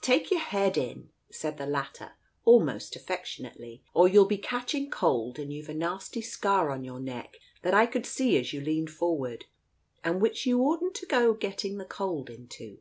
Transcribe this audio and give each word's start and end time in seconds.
"Take 0.00 0.30
your 0.30 0.40
head 0.40 0.78
in," 0.78 1.10
said 1.30 1.58
the 1.58 1.66
latter, 1.66 2.12
almost 2.46 2.96
affection 2.96 3.44
ately, 3.44 3.82
"or 3.92 4.08
you'll 4.08 4.24
be 4.24 4.38
catching 4.38 4.90
cold, 4.90 5.38
and 5.38 5.52
you've 5.52 5.68
a 5.68 5.74
nasty 5.74 6.22
scar 6.22 6.70
on 6.70 6.82
your 6.82 6.98
neck 6.98 7.36
that 7.60 7.74
I 7.74 7.84
could 7.84 8.06
see 8.06 8.38
as 8.38 8.54
you 8.54 8.62
leaned 8.62 8.88
forward, 8.90 9.44
and 10.02 10.18
which 10.22 10.46
you 10.46 10.62
oughtn't 10.62 10.94
to 10.94 11.06
go 11.06 11.34
getting 11.34 11.76
the 11.76 11.84
cold 11.84 12.30
into." 12.30 12.78